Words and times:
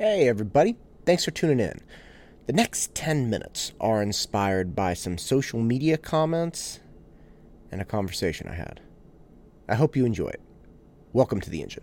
Hey, 0.00 0.28
everybody. 0.28 0.76
Thanks 1.06 1.24
for 1.24 1.32
tuning 1.32 1.58
in. 1.58 1.80
The 2.46 2.52
next 2.52 2.94
10 2.94 3.28
minutes 3.28 3.72
are 3.80 4.00
inspired 4.00 4.76
by 4.76 4.94
some 4.94 5.18
social 5.18 5.58
media 5.58 5.98
comments 5.98 6.78
and 7.72 7.80
a 7.80 7.84
conversation 7.84 8.46
I 8.46 8.54
had. 8.54 8.80
I 9.68 9.74
hope 9.74 9.96
you 9.96 10.06
enjoy 10.06 10.28
it. 10.28 10.40
Welcome 11.12 11.40
to 11.40 11.50
the 11.50 11.62
engine. 11.62 11.82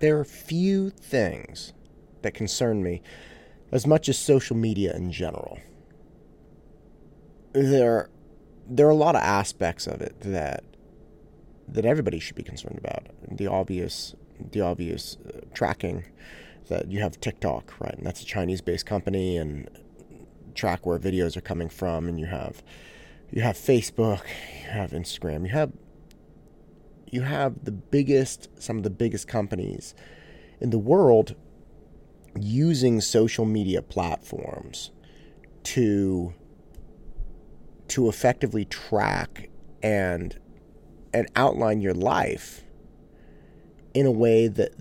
There 0.00 0.18
are 0.18 0.24
few 0.26 0.90
things 0.90 1.72
that 2.20 2.34
concern 2.34 2.82
me 2.82 3.00
as 3.72 3.86
much 3.86 4.10
as 4.10 4.18
social 4.18 4.54
media 4.54 4.94
in 4.94 5.10
general. 5.10 5.58
There, 7.56 8.10
there 8.68 8.86
are 8.86 8.90
a 8.90 8.94
lot 8.94 9.16
of 9.16 9.22
aspects 9.22 9.86
of 9.86 10.02
it 10.02 10.20
that 10.20 10.62
that 11.68 11.86
everybody 11.86 12.18
should 12.18 12.36
be 12.36 12.42
concerned 12.42 12.78
about. 12.78 13.06
The 13.30 13.46
obvious, 13.46 14.14
the 14.52 14.60
obvious 14.60 15.16
uh, 15.26 15.40
tracking 15.54 16.04
that 16.68 16.90
you 16.90 17.00
have 17.00 17.18
TikTok, 17.18 17.72
right? 17.80 17.94
And 17.94 18.06
that's 18.06 18.20
a 18.20 18.26
Chinese-based 18.26 18.84
company, 18.84 19.38
and 19.38 19.70
track 20.54 20.84
where 20.84 20.98
videos 20.98 21.36
are 21.36 21.40
coming 21.40 21.68
from. 21.68 22.08
And 22.08 22.20
you 22.20 22.26
have, 22.26 22.62
you 23.32 23.40
have 23.40 23.56
Facebook, 23.56 24.20
you 24.62 24.70
have 24.70 24.90
Instagram, 24.90 25.46
you 25.46 25.52
have, 25.52 25.72
you 27.10 27.22
have 27.22 27.64
the 27.64 27.72
biggest, 27.72 28.50
some 28.62 28.76
of 28.76 28.82
the 28.82 28.90
biggest 28.90 29.26
companies 29.26 29.94
in 30.60 30.70
the 30.70 30.78
world 30.78 31.34
using 32.38 33.00
social 33.00 33.46
media 33.46 33.80
platforms 33.80 34.90
to 35.62 36.34
to 37.88 38.08
effectively 38.08 38.64
track 38.64 39.48
and 39.82 40.38
and 41.12 41.28
outline 41.36 41.80
your 41.80 41.94
life 41.94 42.62
in 43.94 44.04
a 44.04 44.10
way 44.10 44.48
that 44.48 44.72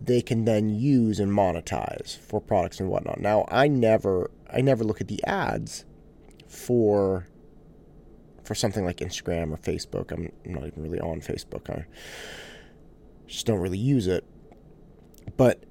they 0.00 0.22
can 0.22 0.44
then 0.44 0.68
use 0.68 1.20
and 1.20 1.30
monetize 1.30 2.16
for 2.18 2.40
products 2.40 2.80
and 2.80 2.88
whatnot. 2.88 3.20
Now, 3.20 3.46
I 3.48 3.68
never 3.68 4.30
I 4.52 4.60
never 4.60 4.84
look 4.84 5.00
at 5.00 5.08
the 5.08 5.22
ads 5.24 5.84
for 6.46 7.26
for 8.44 8.54
something 8.54 8.84
like 8.84 8.98
Instagram 8.98 9.52
or 9.52 9.56
Facebook. 9.56 10.12
I'm 10.12 10.30
not 10.44 10.66
even 10.66 10.82
really 10.82 11.00
on 11.00 11.20
Facebook. 11.20 11.70
I 11.70 11.86
just 13.26 13.46
don't 13.46 13.60
really 13.60 13.78
use 13.78 14.06
it. 14.06 14.24
But 15.36 15.64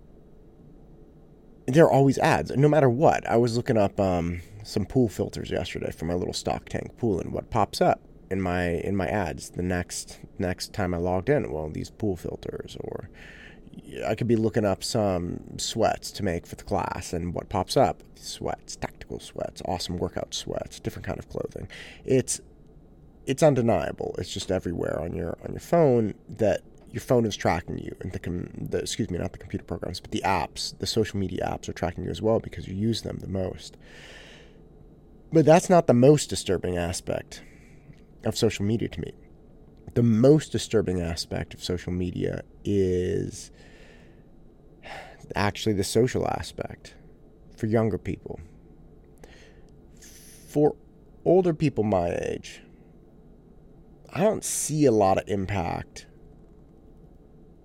there 1.68 1.86
are 1.86 1.92
always 1.92 2.18
ads, 2.18 2.52
no 2.52 2.68
matter 2.68 2.90
what. 2.90 3.28
I 3.30 3.38
was 3.38 3.56
looking 3.56 3.78
up 3.78 4.00
um, 4.00 4.42
some 4.64 4.86
pool 4.86 5.08
filters 5.08 5.52
yesterday 5.52 5.92
for 5.92 6.06
my 6.06 6.14
little 6.14 6.34
stock 6.34 6.70
tank 6.70 6.98
pool, 6.98 7.20
and 7.20 7.32
what 7.34 7.50
pops 7.50 7.82
up 7.82 8.02
in 8.30 8.42
my 8.42 8.64
in 8.64 8.96
my 8.96 9.08
ads 9.08 9.52
the 9.52 9.64
next 9.64 10.20
next 10.40 10.74
time 10.74 10.94
I 10.94 10.98
logged 10.98 11.30
in? 11.30 11.52
Well, 11.52 11.70
these 11.70 11.90
pool 11.90 12.16
filters, 12.16 12.78
or 12.80 13.10
I 14.06 14.16
could 14.16 14.28
be 14.28 14.36
looking 14.36 14.66
up 14.66 14.84
some 14.84 15.58
sweats 15.58 16.12
to 16.12 16.24
make 16.24 16.46
for 16.48 16.56
the 16.56 16.64
class, 16.64 17.14
and 17.14 17.34
what 17.34 17.50
pops 17.50 17.78
up? 17.78 18.04
Sweats, 18.16 18.76
tactical 18.76 19.20
sweats, 19.20 19.62
awesome 19.66 19.98
workout 19.98 20.34
sweats, 20.34 20.80
different 20.80 21.06
kind 21.06 21.20
of 21.20 21.30
clothing. 21.30 21.68
It's 22.06 22.40
it's 23.26 23.44
undeniable. 23.44 24.16
It's 24.18 24.34
just 24.34 24.52
everywhere 24.52 25.00
on 25.00 25.14
your 25.14 25.38
on 25.44 25.52
your 25.52 25.60
phone 25.60 26.14
that 26.30 26.62
your 26.92 27.02
phone 27.02 27.26
is 27.26 27.36
tracking 27.36 27.80
you, 27.80 27.96
and 28.02 28.12
the, 28.12 28.20
com- 28.20 28.50
the 28.70 28.78
excuse 28.78 29.10
me, 29.10 29.18
not 29.18 29.32
the 29.32 29.40
computer 29.40 29.66
programs, 29.66 30.00
but 30.00 30.12
the 30.12 30.22
apps, 30.24 30.78
the 30.78 30.86
social 30.86 31.18
media 31.18 31.44
apps 31.44 31.68
are 31.68 31.74
tracking 31.74 32.04
you 32.04 32.12
as 32.12 32.22
well 32.22 32.40
because 32.40 32.68
you 32.68 32.76
use 32.76 33.02
them 33.02 33.18
the 33.20 33.28
most. 33.28 33.78
But 35.34 35.46
that's 35.46 35.68
not 35.68 35.88
the 35.88 35.96
most 35.96 36.30
disturbing 36.30 36.78
aspect 36.78 37.42
of 38.24 38.38
social 38.38 38.64
media 38.66 38.88
to 38.90 39.02
me. 39.02 39.14
The 39.96 40.04
most 40.04 40.52
disturbing 40.52 41.02
aspect 41.02 41.56
of 41.56 41.64
social 41.64 41.92
media 41.92 42.44
is 42.64 43.50
actually 45.36 45.74
the 45.74 45.84
social 45.84 46.28
aspect 46.28 46.94
for 47.58 47.66
younger 47.66 47.98
people. 47.98 48.40
For 50.50 50.76
older 51.26 51.56
people 51.56 51.84
my 51.84 52.10
age, 52.10 52.62
I 54.12 54.22
don't 54.22 54.46
see 54.46 54.86
a 54.86 54.92
lot 54.92 55.18
of 55.18 55.24
impact 55.28 56.06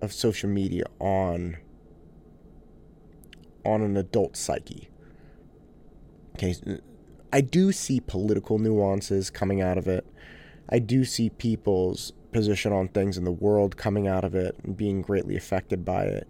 of 0.01 0.11
social 0.11 0.49
media 0.49 0.85
on 0.99 1.57
on 3.63 3.83
an 3.83 3.95
adult 3.95 4.35
psyche. 4.35 4.89
Okay, 6.33 6.55
I 7.31 7.41
do 7.41 7.71
see 7.71 7.99
political 7.99 8.59
nuances 8.59 9.29
coming 9.29 9.61
out 9.61 9.77
of 9.77 9.87
it. 9.87 10.05
I 10.69 10.79
do 10.79 11.03
see 11.03 11.29
people's 11.29 12.13
position 12.31 12.71
on 12.71 12.87
things 12.89 13.17
in 13.17 13.23
the 13.23 13.31
world 13.31 13.77
coming 13.77 14.07
out 14.07 14.23
of 14.23 14.35
it 14.35 14.55
and 14.63 14.77
being 14.77 15.01
greatly 15.01 15.35
affected 15.35 15.83
by 15.83 16.03
it. 16.03 16.27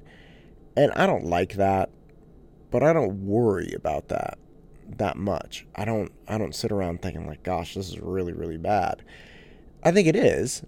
And 0.75 0.91
I 0.93 1.05
don't 1.05 1.25
like 1.25 1.55
that, 1.55 1.89
but 2.71 2.83
I 2.83 2.93
don't 2.93 3.25
worry 3.25 3.73
about 3.75 4.07
that 4.09 4.37
that 4.97 5.17
much. 5.17 5.67
I 5.75 5.85
don't 5.85 6.11
I 6.27 6.37
don't 6.37 6.55
sit 6.55 6.71
around 6.71 7.01
thinking 7.01 7.27
like 7.27 7.43
gosh, 7.43 7.75
this 7.75 7.89
is 7.89 7.99
really 7.99 8.33
really 8.33 8.57
bad. 8.57 9.03
I 9.83 9.91
think 9.91 10.07
it 10.07 10.15
is. 10.15 10.63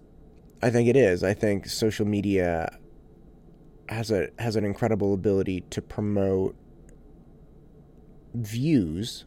I 0.62 0.70
think 0.70 0.88
it 0.88 0.96
is. 0.96 1.24
I 1.24 1.34
think 1.34 1.68
social 1.68 2.06
media 2.06 2.78
has 3.90 4.12
a 4.12 4.30
has 4.40 4.56
an 4.56 4.64
incredible 4.64 5.14
ability 5.14 5.62
to 5.72 5.82
promote 5.82 6.56
views 8.34 9.26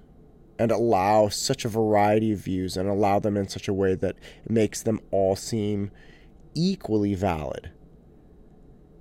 and 0.58 0.70
allow 0.70 1.28
such 1.28 1.64
a 1.64 1.68
variety 1.68 2.32
of 2.32 2.38
views 2.38 2.76
and 2.76 2.88
allow 2.88 3.18
them 3.18 3.36
in 3.36 3.48
such 3.48 3.68
a 3.68 3.72
way 3.72 3.94
that 3.94 4.16
makes 4.48 4.82
them 4.82 5.00
all 5.10 5.36
seem 5.36 5.90
equally 6.54 7.14
valid. 7.14 7.70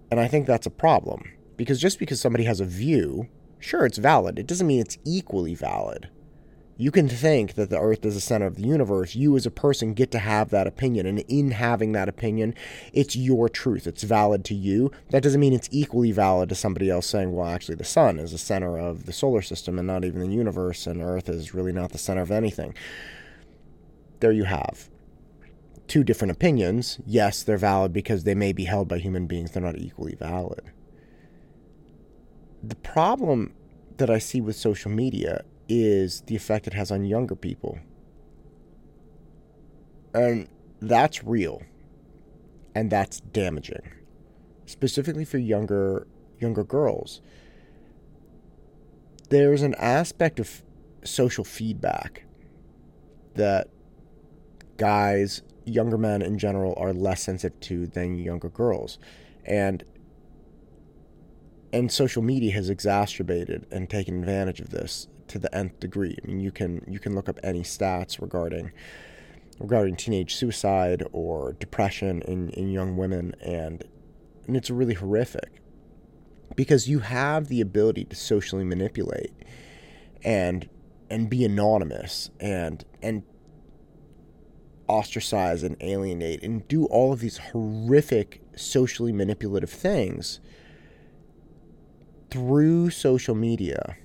And 0.10 0.20
I 0.20 0.28
think 0.28 0.46
that's 0.46 0.66
a 0.66 0.72
problem 0.72 1.32
because 1.58 1.80
just 1.80 2.00
because 2.00 2.20
somebody 2.20 2.44
has 2.46 2.60
a 2.60 2.66
view, 2.66 3.28
sure, 3.60 3.86
it's 3.86 3.98
valid, 3.98 4.40
it 4.40 4.48
doesn't 4.48 4.68
mean 4.68 4.80
it's 4.80 4.98
equally 5.06 5.56
valid. 5.56 6.10
You 6.76 6.90
can 6.90 7.08
think 7.08 7.54
that 7.54 7.70
the 7.70 7.80
earth 7.80 8.04
is 8.04 8.16
the 8.16 8.22
center 8.22 8.48
of 8.48 8.56
the 8.56 8.68
universe. 8.68 9.14
You, 9.14 9.36
as 9.36 9.46
a 9.46 9.52
person, 9.52 9.94
get 9.94 10.10
to 10.12 10.20
have 10.20 10.50
that 10.50 10.66
opinion. 10.66 11.06
And 11.06 11.20
in 11.28 11.52
having 11.52 11.92
that 11.92 12.10
opinion, 12.10 12.56
it's 12.92 13.16
your 13.16 13.48
truth. 13.48 13.86
It's 13.86 14.04
valid 14.04 14.44
to 14.46 14.56
you. 14.56 14.92
That 15.12 15.22
doesn't 15.22 15.40
mean 15.40 15.54
it's 15.54 15.70
equally 15.72 16.12
valid 16.12 16.50
to 16.50 16.56
somebody 16.56 16.90
else 16.90 17.06
saying, 17.06 17.32
well, 17.32 17.48
actually, 17.48 17.76
the 17.76 17.84
sun 17.84 18.18
is 18.18 18.32
the 18.32 18.40
center 18.40 18.80
of 18.80 19.06
the 19.06 19.14
solar 19.14 19.44
system 19.44 19.78
and 19.78 19.88
not 19.88 20.04
even 20.04 20.22
the 20.22 20.36
universe, 20.36 20.88
and 20.88 21.02
earth 21.02 21.30
is 21.30 21.54
really 21.54 21.72
not 21.72 21.92
the 21.92 22.00
center 22.00 22.22
of 22.22 22.32
anything. 22.32 22.74
There 24.20 24.32
you 24.32 24.46
have 24.46 24.90
two 25.88 26.04
different 26.04 26.32
opinions. 26.32 27.00
Yes, 27.06 27.44
they're 27.44 27.58
valid 27.58 27.94
because 27.94 28.24
they 28.24 28.36
may 28.36 28.54
be 28.54 28.66
held 28.66 28.88
by 28.88 28.98
human 28.98 29.28
beings, 29.28 29.52
they're 29.52 29.62
not 29.62 29.78
equally 29.78 30.16
valid. 30.16 30.72
The 32.64 32.76
problem 32.76 33.54
that 33.98 34.10
I 34.10 34.18
see 34.18 34.42
with 34.42 34.56
social 34.56 34.90
media 34.90 35.44
is 35.70 36.22
the 36.22 36.36
effect 36.36 36.68
it 36.68 36.74
has 36.74 36.92
on 36.92 37.06
younger 37.06 37.36
people. 37.36 37.80
And 40.14 40.48
that's 40.82 41.24
real. 41.24 41.64
And 42.76 42.90
that's 42.92 43.20
damaging. 43.20 43.92
Specifically 44.66 45.26
for 45.26 45.38
younger 45.38 46.08
younger 46.40 46.64
girls. 46.64 47.22
There's 49.30 49.62
an 49.62 49.76
aspect 49.76 50.40
of 50.40 50.64
social 51.04 51.44
feedback 51.44 52.26
that 53.36 53.70
guys, 54.78 55.42
younger 55.66 55.98
men 55.98 56.22
in 56.22 56.38
general 56.38 56.74
are 56.78 56.94
less 56.94 57.24
sensitive 57.24 57.60
to 57.62 57.88
than 57.88 58.16
younger 58.16 58.50
girls. 58.50 59.00
And 59.46 59.84
and 61.72 61.92
social 61.92 62.22
media 62.22 62.54
has 62.54 62.70
exacerbated 62.70 63.66
and 63.72 63.90
taken 63.90 64.20
advantage 64.20 64.60
of 64.60 64.70
this 64.70 65.08
to 65.34 65.40
the 65.40 65.54
nth 65.54 65.80
degree. 65.80 66.16
I 66.24 66.28
mean, 66.28 66.40
you 66.40 66.52
can 66.52 66.86
you 66.88 67.00
can 67.00 67.16
look 67.16 67.28
up 67.28 67.40
any 67.44 67.62
stats 67.62 68.22
regarding 68.22 68.72
regarding 69.60 69.96
teenage 69.96 70.36
suicide 70.36 71.04
or 71.12 71.54
depression 71.54 72.22
in, 72.22 72.50
in 72.52 72.72
young 72.72 72.96
women, 72.96 73.36
and 73.42 73.84
and 74.48 74.56
it's 74.56 74.70
really 74.70 74.94
horrific 74.94 75.62
because 76.56 76.88
you 76.88 77.00
have 77.00 77.48
the 77.48 77.62
ability 77.62 78.06
to 78.06 78.16
socially 78.16 78.64
manipulate 78.64 79.34
and 80.24 80.70
and 81.10 81.30
be 81.30 81.44
anonymous 81.44 82.30
and 82.40 82.86
and 83.02 83.24
ostracize 84.88 85.64
and 85.64 85.78
alienate 85.82 86.44
and 86.44 86.68
do 86.68 86.86
all 86.86 87.12
of 87.12 87.22
these 87.22 87.38
horrific 87.38 88.42
socially 88.56 89.12
manipulative 89.12 89.70
things 89.70 90.40
through 92.30 92.90
social 92.90 93.34
media 93.34 93.96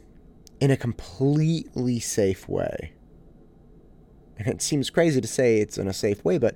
in 0.60 0.70
a 0.70 0.76
completely 0.76 2.00
safe 2.00 2.48
way. 2.48 2.92
And 4.38 4.48
it 4.48 4.62
seems 4.62 4.90
crazy 4.90 5.20
to 5.20 5.28
say 5.28 5.60
it's 5.60 5.78
in 5.78 5.88
a 5.88 5.92
safe 5.92 6.24
way, 6.24 6.38
but 6.38 6.54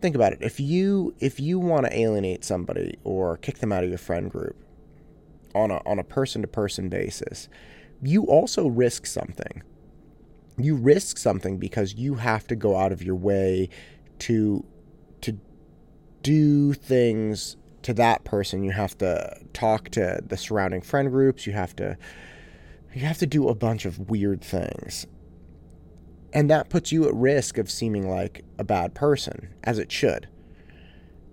think 0.00 0.14
about 0.16 0.32
it. 0.34 0.38
If 0.42 0.60
you 0.60 1.14
if 1.20 1.40
you 1.40 1.58
want 1.58 1.86
to 1.86 1.98
alienate 1.98 2.44
somebody 2.44 2.98
or 3.04 3.38
kick 3.38 3.58
them 3.58 3.72
out 3.72 3.84
of 3.84 3.90
your 3.90 3.98
friend 3.98 4.30
group 4.30 4.56
on 5.54 5.70
a 5.70 5.78
on 5.86 5.98
a 5.98 6.04
person 6.04 6.42
to 6.42 6.48
person 6.48 6.88
basis, 6.88 7.48
you 8.02 8.24
also 8.24 8.66
risk 8.68 9.06
something. 9.06 9.62
you 10.58 10.76
risk 10.76 11.18
something 11.18 11.58
because 11.58 11.94
you 11.94 12.14
have 12.16 12.46
to 12.46 12.56
go 12.56 12.76
out 12.76 12.92
of 12.92 13.02
your 13.02 13.16
way 13.16 13.68
to 14.20 14.64
to 15.20 15.38
do 16.22 16.72
things 16.74 17.56
to 17.82 17.92
that 17.94 18.24
person 18.24 18.62
you 18.64 18.72
have 18.72 18.96
to 18.98 19.36
talk 19.52 19.90
to 19.90 20.20
the 20.26 20.36
surrounding 20.36 20.80
friend 20.80 21.10
groups 21.10 21.46
you 21.46 21.52
have 21.52 21.74
to 21.76 21.96
you 22.94 23.06
have 23.06 23.18
to 23.18 23.26
do 23.26 23.48
a 23.48 23.54
bunch 23.54 23.84
of 23.84 24.10
weird 24.10 24.40
things 24.40 25.06
and 26.32 26.50
that 26.50 26.68
puts 26.68 26.90
you 26.90 27.06
at 27.06 27.14
risk 27.14 27.58
of 27.58 27.70
seeming 27.70 28.08
like 28.08 28.44
a 28.58 28.64
bad 28.64 28.94
person 28.94 29.54
as 29.64 29.78
it 29.78 29.90
should 29.90 30.28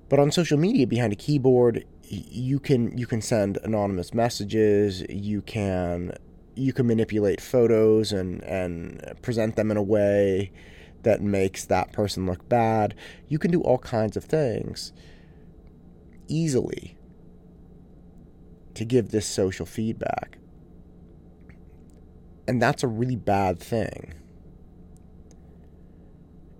but 0.09 0.19
on 0.19 0.31
social 0.31 0.57
media 0.57 0.85
behind 0.85 1.13
a 1.13 1.15
keyboard 1.15 1.85
you 2.03 2.59
can 2.59 2.97
you 2.97 3.07
can 3.07 3.21
send 3.21 3.57
anonymous 3.63 4.13
messages 4.13 5.03
you 5.09 5.41
can 5.41 6.13
you 6.55 6.73
can 6.73 6.85
manipulate 6.85 7.39
photos 7.39 8.11
and 8.11 8.43
and 8.43 9.01
present 9.21 9.55
them 9.55 9.71
in 9.71 9.77
a 9.77 9.83
way 9.83 10.51
that 11.03 11.21
makes 11.21 11.65
that 11.65 11.91
person 11.91 12.25
look 12.25 12.47
bad. 12.47 12.95
You 13.27 13.39
can 13.39 13.51
do 13.51 13.61
all 13.61 13.77
kinds 13.77 14.17
of 14.17 14.23
things 14.23 14.93
easily 16.27 16.97
to 18.73 18.85
give 18.85 19.11
this 19.11 19.25
social 19.25 19.65
feedback. 19.65 20.37
And 22.51 22.61
that's 22.61 22.83
a 22.83 22.87
really 22.89 23.15
bad 23.15 23.61
thing. 23.61 24.13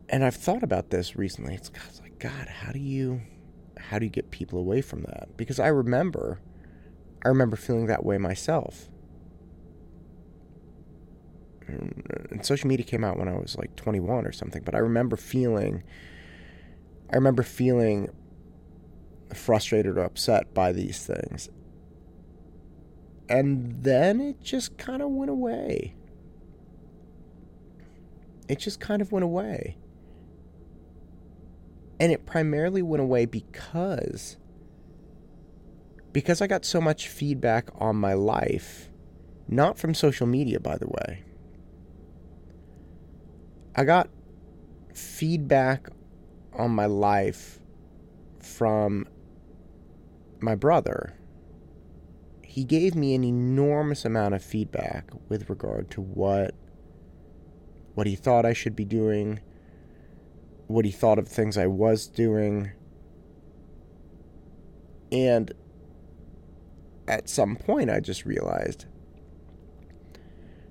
And 0.08 0.24
I've 0.24 0.38
thought 0.38 0.64
about 0.64 0.90
this 0.90 1.18
recently. 1.18 1.54
It's, 1.54 1.70
it's 1.90 2.00
like, 2.00 2.18
God, 2.18 2.48
how 2.48 2.72
do 2.72 2.80
you 2.80 3.20
how 3.78 4.00
do 4.00 4.06
you 4.06 4.10
get 4.10 4.32
people 4.32 4.58
away 4.58 4.80
from 4.80 5.02
that? 5.02 5.36
Because 5.36 5.60
I 5.60 5.68
remember 5.68 6.40
I 7.26 7.28
remember 7.28 7.58
feeling 7.58 7.88
that 7.88 8.06
way 8.06 8.18
myself 8.18 8.88
mm, 11.70 12.32
and 12.32 12.46
social 12.46 12.70
media 12.70 12.86
came 12.86 13.04
out 13.04 13.20
when 13.20 13.28
I 13.28 13.34
was 13.34 13.58
like 13.58 13.76
21 13.76 14.26
or 14.26 14.32
something, 14.32 14.64
but 14.64 14.74
I 14.74 14.78
remember 14.78 15.18
feeling 15.18 15.84
I 17.12 17.16
remember 17.18 17.44
feeling 17.44 18.08
frustrated 19.34 19.98
or 19.98 20.06
upset 20.06 20.54
by 20.54 20.72
these 20.72 21.06
things. 21.06 21.50
And 23.30 23.84
then 23.84 24.20
it 24.20 24.42
just 24.42 24.78
kind 24.78 25.02
of 25.02 25.10
went 25.10 25.32
away. 25.32 25.96
It 28.48 28.60
just 28.60 28.80
kind 28.80 29.02
of 29.02 29.12
went 29.12 29.24
away. 29.24 29.78
And 32.00 32.12
it 32.12 32.26
primarily 32.26 32.82
went 32.82 33.02
away 33.02 33.26
because 33.26 34.38
because 36.12 36.42
I 36.42 36.48
got 36.48 36.66
so 36.66 36.82
much 36.82 37.08
feedback 37.08 37.70
on 37.76 37.96
my 37.96 38.14
life, 38.14 38.90
not 39.48 39.78
from 39.78 39.94
social 39.94 40.28
media 40.28 40.60
by 40.60 40.78
the 40.78 40.88
way 40.88 41.24
I 43.74 43.86
got 43.86 44.10
feedback 44.94 45.88
on 46.54 46.72
my 46.72 46.88
life 46.88 47.60
from 48.40 49.08
my 50.42 50.56
brother. 50.56 51.14
He 52.52 52.66
gave 52.66 52.96
me 52.96 53.16
an 53.16 53.24
enormous 53.24 54.04
amount 54.04 54.36
of 54.36 54.44
feedback 54.44 55.10
with 55.30 55.50
regard 55.50 55.90
to 55.92 56.02
what 56.02 56.54
what 57.94 58.08
he 58.08 58.18
thought 58.18 58.46
I 58.46 58.52
should 58.52 58.76
be 58.76 58.84
doing, 58.84 59.40
what 60.68 60.84
he 60.84 60.92
thought 60.92 61.18
of 61.18 61.30
things 61.30 61.58
I 61.58 61.68
was 61.68 62.08
doing. 62.08 62.72
And 65.14 65.54
at 67.08 67.30
some 67.30 67.56
point 67.56 67.90
I 67.90 68.02
just 68.02 68.26
realized 68.26 68.86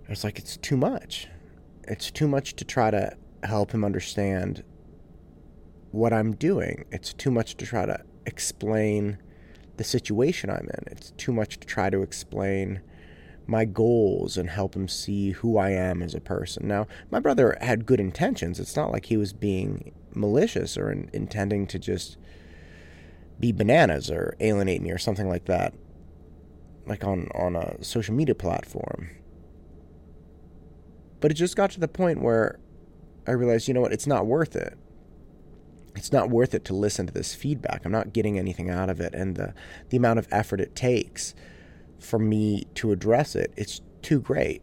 I 0.06 0.10
was 0.10 0.22
like 0.22 0.38
it's 0.38 0.58
too 0.58 0.76
much 0.76 1.28
it's 1.84 2.10
too 2.10 2.28
much 2.28 2.56
to 2.56 2.64
try 2.66 2.90
to 2.90 3.16
help 3.42 3.72
him 3.72 3.86
understand 3.86 4.64
what 5.92 6.12
I'm 6.12 6.32
doing. 6.34 6.84
It's 6.92 7.14
too 7.14 7.30
much 7.30 7.56
to 7.56 7.64
try 7.64 7.86
to 7.86 8.04
explain 8.26 9.16
the 9.80 9.84
situation 9.84 10.50
I'm 10.50 10.68
in. 10.68 10.84
It's 10.92 11.12
too 11.12 11.32
much 11.32 11.58
to 11.58 11.66
try 11.66 11.88
to 11.88 12.02
explain 12.02 12.82
my 13.46 13.64
goals 13.64 14.36
and 14.36 14.50
help 14.50 14.76
him 14.76 14.88
see 14.88 15.30
who 15.30 15.56
I 15.56 15.70
am 15.70 16.02
as 16.02 16.14
a 16.14 16.20
person. 16.20 16.68
Now, 16.68 16.86
my 17.10 17.18
brother 17.18 17.56
had 17.62 17.86
good 17.86 17.98
intentions. 17.98 18.60
It's 18.60 18.76
not 18.76 18.92
like 18.92 19.06
he 19.06 19.16
was 19.16 19.32
being 19.32 19.94
malicious 20.14 20.76
or 20.76 20.92
in, 20.92 21.08
intending 21.14 21.66
to 21.68 21.78
just 21.78 22.18
be 23.40 23.52
bananas 23.52 24.10
or 24.10 24.36
alienate 24.38 24.82
me 24.82 24.90
or 24.90 24.98
something 24.98 25.30
like 25.30 25.46
that, 25.46 25.72
like 26.84 27.02
on, 27.02 27.30
on 27.34 27.56
a 27.56 27.82
social 27.82 28.14
media 28.14 28.34
platform. 28.34 29.08
But 31.20 31.30
it 31.30 31.34
just 31.34 31.56
got 31.56 31.70
to 31.70 31.80
the 31.80 31.88
point 31.88 32.20
where 32.20 32.60
I 33.26 33.30
realized, 33.30 33.66
you 33.66 33.72
know 33.72 33.80
what, 33.80 33.94
it's 33.94 34.06
not 34.06 34.26
worth 34.26 34.56
it. 34.56 34.76
It's 36.00 36.12
not 36.12 36.30
worth 36.30 36.54
it 36.54 36.64
to 36.64 36.74
listen 36.74 37.06
to 37.08 37.12
this 37.12 37.34
feedback. 37.34 37.84
I'm 37.84 37.92
not 37.92 38.14
getting 38.14 38.38
anything 38.38 38.70
out 38.70 38.88
of 38.88 39.02
it. 39.02 39.14
And 39.14 39.36
the, 39.36 39.52
the 39.90 39.98
amount 39.98 40.18
of 40.18 40.26
effort 40.32 40.58
it 40.58 40.74
takes 40.74 41.34
for 41.98 42.18
me 42.18 42.64
to 42.76 42.90
address 42.90 43.36
it, 43.36 43.52
it's 43.54 43.82
too 44.00 44.18
great. 44.18 44.62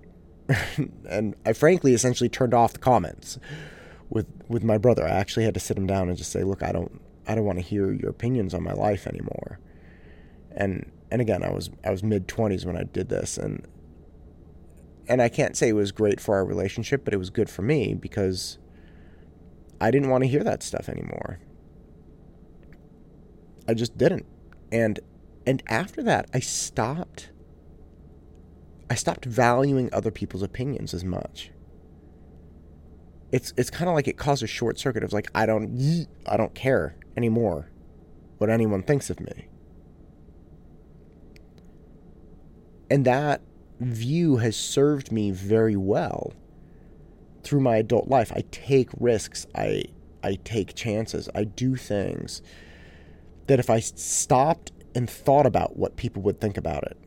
and 1.08 1.36
I 1.46 1.54
frankly 1.54 1.94
essentially 1.94 2.28
turned 2.28 2.56
off 2.56 2.74
the 2.74 2.80
comments 2.80 3.38
with 4.10 4.26
with 4.48 4.64
my 4.64 4.80
brother. 4.80 5.06
I 5.06 5.12
actually 5.12 5.46
had 5.46 5.54
to 5.54 5.60
sit 5.60 5.78
him 5.78 5.86
down 5.86 6.10
and 6.10 6.18
just 6.18 6.32
say, 6.32 6.42
"Look, 6.42 6.64
I 6.64 6.72
don't 6.72 7.00
I 7.28 7.36
don't 7.36 7.46
want 7.46 7.60
to 7.60 7.64
hear 7.64 7.92
your 7.92 8.10
opinions 8.10 8.56
on 8.56 8.64
my 8.64 8.74
life 8.74 9.06
anymore." 9.06 9.60
And 10.56 10.92
and 11.12 11.22
again, 11.22 11.44
I 11.44 11.52
was 11.52 11.70
I 11.86 11.92
was 11.92 12.02
mid 12.02 12.28
20s 12.28 12.66
when 12.66 12.78
I 12.78 12.84
did 12.84 13.10
this 13.10 13.38
and 13.38 13.68
and 15.08 15.22
I 15.22 15.30
can't 15.30 15.56
say 15.56 15.70
it 15.70 15.74
was 15.74 15.92
great 15.92 16.20
for 16.20 16.34
our 16.34 16.46
relationship, 16.46 17.06
but 17.06 17.14
it 17.14 17.18
was 17.18 17.30
good 17.30 17.50
for 17.50 17.62
me 17.62 17.94
because 17.94 18.58
I 19.80 19.92
didn't 19.92 20.10
want 20.10 20.24
to 20.24 20.30
hear 20.30 20.44
that 20.44 20.64
stuff 20.64 20.90
anymore. 20.90 21.40
I 23.68 23.74
just 23.74 23.98
didn't. 23.98 24.26
And 24.72 25.00
and 25.46 25.64
after 25.68 26.04
that, 26.04 26.30
I 26.34 26.40
stopped 26.40 27.30
I 28.90 28.96
stopped 28.96 29.26
valuing 29.26 29.90
other 29.94 30.12
people's 30.12 30.44
opinions 30.44 30.94
as 30.94 31.04
much. 31.04 31.52
It's 33.32 33.54
it's 33.58 33.70
kind 33.70 33.90
of 33.90 33.96
like 33.96 34.08
it 34.08 34.18
caused 34.18 34.44
a 34.44 34.48
short 34.48 34.80
circuit. 34.80 35.04
It 35.04 35.06
was 35.06 35.14
like 35.14 35.30
I 35.36 35.46
don't 35.46 36.08
I 36.26 36.38
don't 36.38 36.56
care 36.56 36.96
anymore 37.16 37.70
what 38.38 38.50
anyone 38.50 38.84
thinks 38.84 39.10
of 39.10 39.20
me. 39.20 39.48
And 42.90 43.04
that 43.06 43.42
view 43.80 44.38
has 44.38 44.56
served 44.56 45.12
me 45.12 45.32
very 45.32 45.76
well 45.76 46.34
through 47.48 47.62
my 47.62 47.78
adult 47.78 48.08
life. 48.08 48.32
I 48.36 48.44
take 48.52 48.90
risks, 49.00 49.48
I 49.56 49.86
I 50.24 50.38
take 50.44 50.76
chances, 50.76 51.30
I 51.34 51.46
do 51.46 51.76
things 51.76 52.42
that 53.48 53.60
if 53.60 53.70
I 53.70 53.80
stopped 53.80 54.72
and 54.94 55.10
thought 55.10 55.46
about 55.46 55.78
what 55.78 55.96
people 55.96 56.22
would 56.24 56.42
think 56.42 56.58
about 56.58 56.84
it, 56.84 56.98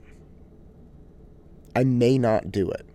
I 1.76 1.84
may 1.84 2.18
not 2.18 2.50
do 2.50 2.70
it. 2.70 2.86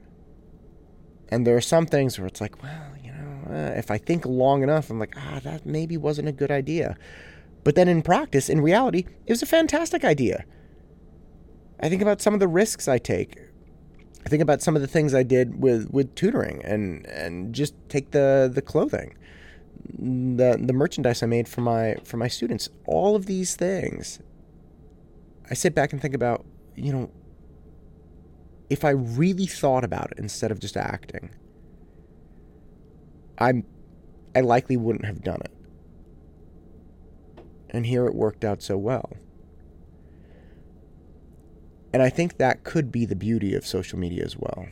And 1.30 1.46
there 1.46 1.56
are 1.56 1.62
some 1.62 1.86
things 1.86 2.18
where 2.18 2.28
it's 2.28 2.42
like, 2.42 2.62
well, 2.64 2.96
you 3.04 3.12
know, 3.12 3.56
uh, 3.56 3.74
if 3.78 3.92
I 3.92 3.98
think 3.98 4.26
long 4.26 4.64
enough, 4.64 4.90
I'm 4.90 5.00
like, 5.00 5.16
ah, 5.18 5.40
that 5.44 5.66
maybe 5.66 5.98
wasn't 5.98 6.28
a 6.28 6.32
good 6.32 6.52
idea. 6.52 6.98
But 7.64 7.76
then 7.76 7.88
in 7.88 8.02
practice, 8.02 8.50
in 8.50 8.62
reality, 8.62 9.06
it 9.26 9.34
was 9.34 9.42
a 9.42 9.48
fantastic 9.48 10.04
idea. 10.04 10.46
I 11.80 11.90
think 11.90 12.02
about 12.02 12.22
some 12.22 12.34
of 12.34 12.40
the 12.40 12.48
risks 12.48 12.88
I 12.88 12.98
take 12.98 13.38
I 14.26 14.30
think 14.30 14.42
about 14.42 14.62
some 14.62 14.76
of 14.76 14.82
the 14.82 14.88
things 14.88 15.14
I 15.14 15.24
did 15.24 15.62
with, 15.62 15.92
with 15.92 16.16
tutoring 16.16 16.64
and, 16.66 17.06
and 17.06 17.54
just 17.54 17.76
take 17.90 18.12
the, 18.12 18.50
the 18.52 18.62
clothing, 18.62 19.16
the 19.98 20.58
the 20.60 20.74
merchandise 20.74 21.22
I 21.22 21.28
made 21.28 21.48
for 21.48 21.62
my 21.62 21.96
for 22.04 22.18
my 22.18 22.28
students. 22.28 22.70
All 22.86 23.16
of 23.16 23.28
these 23.28 23.56
things. 23.56 24.20
I 25.50 25.54
sit 25.54 25.76
back 25.76 25.94
and 25.94 26.02
think 26.02 26.16
about, 26.16 26.44
you 26.76 26.92
know, 26.92 27.12
if 28.70 28.84
I 28.84 28.90
really 28.90 29.46
thought 29.46 29.84
about 29.84 30.12
it 30.12 30.18
instead 30.18 30.50
of 30.50 30.60
just 30.60 30.76
acting, 30.76 31.30
I'm 33.38 33.64
I 34.36 34.42
likely 34.42 34.76
wouldn't 34.76 35.06
have 35.06 35.22
done 35.22 35.42
it. 35.42 35.52
And 37.70 37.86
here 37.86 38.08
it 38.08 38.16
worked 38.16 38.44
out 38.44 38.64
so 38.64 38.78
well. 38.78 39.12
And 41.96 42.04
I 42.04 42.10
think 42.10 42.40
that 42.40 42.66
could 42.66 42.92
be 42.92 43.06
the 43.06 43.16
beauty 43.16 43.56
of 43.56 43.66
social 43.66 43.98
media 43.98 44.26
as 44.26 44.36
well. 44.36 44.68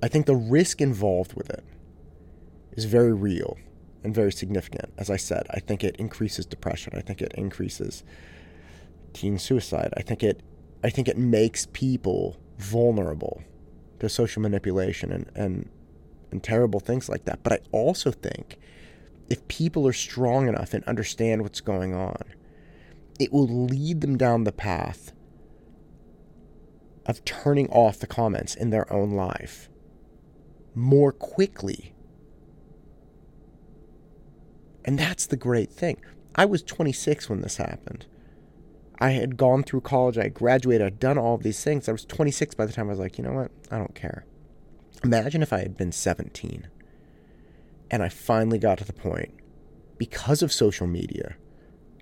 I 0.00 0.06
think 0.06 0.26
the 0.26 0.36
risk 0.36 0.80
involved 0.80 1.32
with 1.32 1.50
it 1.50 1.64
is 2.74 2.84
very 2.84 3.12
real 3.12 3.58
and 4.04 4.14
very 4.14 4.30
significant. 4.30 4.92
As 4.96 5.10
I 5.10 5.16
said, 5.16 5.48
I 5.50 5.58
think 5.58 5.82
it 5.82 5.96
increases 5.96 6.46
depression. 6.46 6.92
I 6.96 7.00
think 7.00 7.20
it 7.20 7.34
increases 7.34 8.04
teen 9.12 9.36
suicide. 9.36 9.92
I 9.96 10.02
think 10.02 10.22
it 10.22 10.40
I 10.84 10.90
think 10.90 11.08
it 11.08 11.18
makes 11.18 11.66
people 11.72 12.36
vulnerable 12.58 13.42
to 13.98 14.08
social 14.08 14.40
manipulation 14.40 15.10
and, 15.10 15.28
and, 15.34 15.68
and 16.30 16.44
terrible 16.44 16.78
things 16.78 17.08
like 17.08 17.24
that. 17.24 17.42
But 17.42 17.54
I 17.54 17.58
also 17.72 18.12
think 18.12 18.56
if 19.28 19.48
people 19.48 19.84
are 19.88 19.92
strong 19.92 20.46
enough 20.46 20.74
and 20.74 20.84
understand 20.84 21.42
what's 21.42 21.60
going 21.60 21.92
on, 21.92 22.22
it 23.18 23.32
will 23.32 23.48
lead 23.48 24.00
them 24.00 24.16
down 24.16 24.44
the 24.44 24.52
path 24.52 25.10
of 27.06 27.24
turning 27.24 27.68
off 27.70 27.98
the 27.98 28.06
comments 28.06 28.54
in 28.54 28.70
their 28.70 28.90
own 28.92 29.12
life 29.12 29.68
more 30.74 31.12
quickly. 31.12 31.94
And 34.84 34.98
that's 34.98 35.26
the 35.26 35.36
great 35.36 35.70
thing. 35.70 36.00
I 36.34 36.44
was 36.44 36.62
26 36.62 37.28
when 37.28 37.40
this 37.40 37.56
happened. 37.56 38.06
I 38.98 39.10
had 39.10 39.36
gone 39.36 39.64
through 39.64 39.82
college, 39.82 40.18
I 40.18 40.28
graduated, 40.28 40.86
I'd 40.86 41.00
done 41.00 41.18
all 41.18 41.34
of 41.34 41.42
these 41.42 41.62
things. 41.62 41.88
I 41.88 41.92
was 41.92 42.04
26 42.04 42.54
by 42.54 42.66
the 42.66 42.72
time 42.72 42.86
I 42.86 42.90
was 42.90 42.98
like, 42.98 43.18
you 43.18 43.24
know 43.24 43.32
what? 43.32 43.50
I 43.70 43.78
don't 43.78 43.94
care. 43.94 44.24
Imagine 45.02 45.42
if 45.42 45.52
I 45.52 45.58
had 45.58 45.76
been 45.76 45.92
17 45.92 46.68
and 47.90 48.02
I 48.02 48.08
finally 48.08 48.58
got 48.58 48.78
to 48.78 48.84
the 48.84 48.92
point, 48.92 49.34
because 49.98 50.42
of 50.42 50.52
social 50.52 50.86
media, 50.86 51.36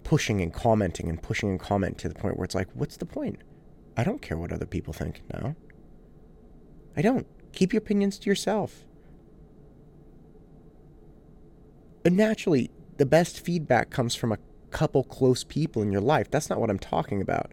pushing 0.05 0.41
and 0.41 0.53
commenting 0.53 1.09
and 1.09 1.23
pushing 1.23 1.51
and 1.51 1.61
commenting 1.61 1.99
to 1.99 2.09
the 2.09 2.15
point 2.15 2.37
where 2.37 2.45
it's 2.45 2.55
like, 2.55 2.69
what's 2.75 2.97
the 2.97 3.05
point? 3.05 3.43
I 3.97 4.05
don't 4.05 4.23
care 4.23 4.39
what 4.39 4.53
other 4.53 4.67
people 4.67 4.93
think 4.93 5.23
now. 5.33 5.55
I 6.97 7.03
don't. 7.03 7.27
Keep 7.53 7.73
your 7.73 7.83
opinions 7.83 8.19
to 8.19 8.31
yourself. 8.31 8.85
And 12.05 12.17
naturally, 12.17 12.71
the 12.97 13.07
best 13.07 13.45
feedback 13.45 13.91
comes 13.91 14.15
from 14.15 14.33
a 14.33 14.39
couple 14.71 15.05
close 15.05 15.45
people 15.45 15.83
in 15.83 15.93
your 15.93 16.01
life. 16.01 16.31
That's 16.31 16.49
not 16.49 16.59
what 16.59 16.71
I'm 16.71 16.79
talking 16.79 17.21
about. 17.21 17.53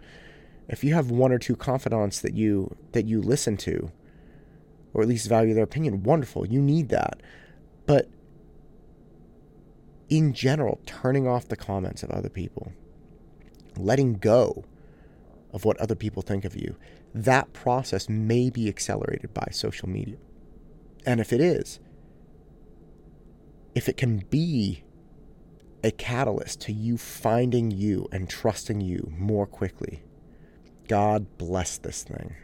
If 0.68 0.84
you 0.84 0.94
have 0.94 1.12
one 1.12 1.32
or 1.32 1.40
two 1.40 1.56
confidants 1.56 2.22
that 2.22 2.34
you 2.34 2.76
that 2.94 3.06
you 3.06 3.22
listen 3.22 3.58
to 3.58 3.92
or 4.94 5.02
at 5.02 5.08
least 5.08 5.28
value 5.28 5.54
their 5.54 5.64
opinion, 5.64 6.04
wonderful. 6.04 6.48
You 6.48 6.62
need 6.62 6.90
that. 6.90 7.22
But 7.86 8.10
in 10.10 10.34
general, 10.34 10.80
turning 10.86 11.28
off 11.28 11.48
the 11.48 11.56
comments 11.56 12.02
of 12.04 12.10
other 12.10 12.30
people, 12.30 12.72
letting 13.78 14.16
go 14.16 14.64
of 15.52 15.66
what 15.66 15.78
other 15.78 15.96
people 15.96 16.22
think 16.22 16.46
of 16.46 16.56
you, 16.56 16.76
that 17.14 17.54
process 17.54 18.08
may 18.08 18.50
be 18.50 18.68
accelerated 18.68 19.34
by 19.34 19.48
social 19.52 19.90
media. 19.90 20.18
And 21.06 21.20
if 21.20 21.34
it 21.34 21.42
is, 21.42 21.80
if 23.74 23.90
it 23.90 23.98
can 23.98 24.26
be 24.30 24.84
a 25.84 25.92
catalyst 25.92 26.62
to 26.62 26.74
you 26.74 26.98
finding 26.98 27.72
you 27.72 28.08
and 28.12 28.30
trusting 28.30 28.82
you 28.82 29.12
more 29.18 29.48
quickly, 29.48 30.04
God 30.88 31.38
bless 31.38 31.78
this 31.78 32.04
thing. 32.04 32.36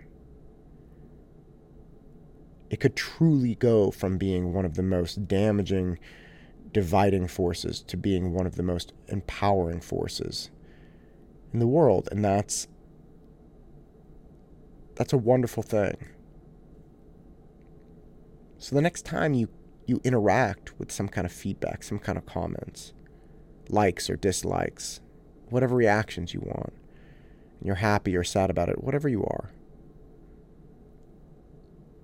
It 2.69 2.79
could 2.79 2.95
truly 2.95 3.55
go 3.55 3.91
from 3.91 4.17
being 4.17 4.53
one 4.53 4.65
of 4.65 4.75
the 4.75 4.83
most 4.83 5.27
damaging, 5.27 6.00
dividing 6.71 7.27
forces 7.27 7.81
to 7.83 7.97
being 7.97 8.33
one 8.33 8.47
of 8.47 8.55
the 8.55 8.63
most 8.63 8.93
empowering 9.07 9.81
forces 9.81 10.50
in 11.53 11.59
the 11.59 11.67
world. 11.67 12.09
And 12.12 12.24
that's 12.24 12.67
that's 14.95 15.13
a 15.13 15.17
wonderful 15.17 15.63
thing. 15.63 15.97
So 18.57 18.75
the 18.75 18.81
next 18.81 19.05
time 19.05 19.33
you, 19.33 19.49
you 19.85 20.01
interact 20.03 20.77
with 20.79 20.91
some 20.91 21.07
kind 21.07 21.25
of 21.25 21.31
feedback, 21.31 21.83
some 21.83 21.99
kind 21.99 22.17
of 22.17 22.25
comments, 22.25 22.93
likes 23.69 24.09
or 24.09 24.15
dislikes, 24.15 25.01
whatever 25.49 25.75
reactions 25.75 26.33
you 26.33 26.39
want, 26.41 26.73
and 27.59 27.65
you're 27.65 27.75
happy 27.75 28.15
or 28.15 28.23
sad 28.23 28.49
about 28.49 28.69
it, 28.69 28.83
whatever 28.83 29.09
you 29.09 29.23
are, 29.23 29.51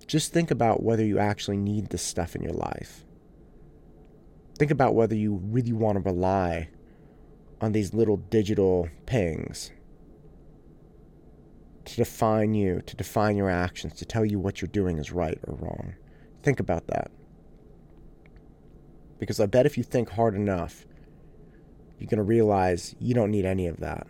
just 0.06 0.34
think 0.34 0.52
about 0.52 0.84
whether 0.84 1.06
you 1.06 1.20
actually 1.20 1.58
need 1.58 1.90
this 1.90 2.02
stuff 2.02 2.36
in 2.36 2.44
your 2.44 2.54
life. 2.54 3.06
Think 4.60 4.70
about 4.70 4.94
whether 4.94 5.16
you 5.16 5.36
really 5.36 5.72
want 5.72 5.96
to 5.96 6.02
rely 6.02 6.70
on 7.62 7.72
these 7.72 7.94
little 7.94 8.18
digital 8.18 8.90
pings 9.06 9.72
to 11.86 11.96
define 11.96 12.54
you, 12.54 12.82
to 12.86 12.96
define 12.96 13.36
your 13.36 13.50
actions, 13.50 13.94
to 13.96 14.06
tell 14.06 14.26
you 14.26 14.40
what 14.40 14.62
you're 14.62 14.68
doing 14.70 14.98
is 14.98 15.12
right 15.12 15.40
or 15.48 15.56
wrong. 15.56 15.96
Think 16.44 16.60
about 16.60 16.88
that. 16.88 17.12
Because 19.20 19.40
I 19.40 19.46
bet 19.46 19.66
if 19.66 19.78
you 19.78 19.84
think 19.84 20.10
hard 20.10 20.36
enough, 20.36 20.86
you're 22.00 22.08
going 22.08 22.18
to 22.18 22.24
realize 22.24 22.96
you 23.00 23.14
don't 23.14 23.32
need 23.32 23.46
any 23.46 23.68
of 23.68 23.80
that. 23.80 24.08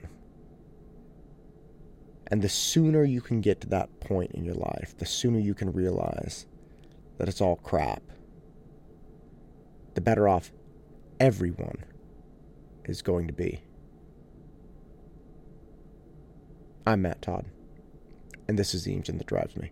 And 2.27 2.41
the 2.41 2.49
sooner 2.49 3.03
you 3.03 3.19
can 3.19 3.41
get 3.41 3.59
to 3.61 3.67
that 3.69 3.99
point 3.99 4.31
in 4.31 4.45
your 4.45 4.55
life, 4.55 4.95
the 4.97 5.05
sooner 5.05 5.39
you 5.39 5.53
can 5.53 5.73
realize 5.73 6.45
that 7.17 7.27
it's 7.27 7.41
all 7.41 7.57
crap, 7.57 8.01
the 9.95 10.01
better 10.01 10.29
off 10.29 10.51
everyone 11.19 11.83
is 12.85 13.01
going 13.01 13.27
to 13.27 13.33
be. 13.33 13.61
I'm 16.85 17.01
Matt 17.01 17.21
Todd 17.21 17.45
and 18.47 18.57
this 18.57 18.73
is 18.73 18.83
the 18.83 18.93
engine 18.93 19.17
that 19.17 19.27
drives 19.27 19.55
me. 19.55 19.71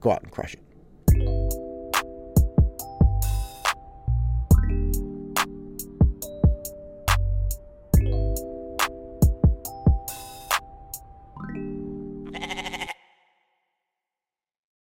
Go 0.00 0.10
out 0.10 0.22
and 0.22 0.30
crush 0.32 0.54
it. 0.54 1.51